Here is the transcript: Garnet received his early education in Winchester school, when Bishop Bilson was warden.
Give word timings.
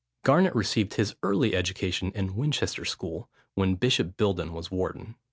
Garnet 0.25 0.55
received 0.55 0.95
his 0.95 1.15
early 1.21 1.53
education 1.55 2.11
in 2.15 2.35
Winchester 2.35 2.85
school, 2.85 3.29
when 3.53 3.75
Bishop 3.75 4.17
Bilson 4.17 4.51
was 4.51 4.71
warden. 4.71 5.13